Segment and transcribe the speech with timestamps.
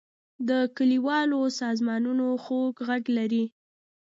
[0.47, 3.43] د کلیوالو سازونه خوږ غږ لري.